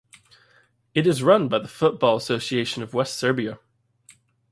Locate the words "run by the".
1.21-1.67